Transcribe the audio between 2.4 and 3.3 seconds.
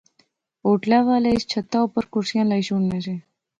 لائی شوڑنے سے